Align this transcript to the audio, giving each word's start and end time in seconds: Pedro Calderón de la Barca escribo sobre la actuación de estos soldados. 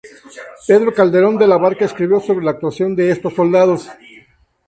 Pedro 0.69 0.89
Calderón 0.95 1.35
de 1.37 1.45
la 1.45 1.57
Barca 1.59 1.85
escribo 1.85 2.19
sobre 2.19 2.43
la 2.43 2.49
actuación 2.49 2.95
de 2.95 3.11
estos 3.11 3.35
soldados. 3.35 3.87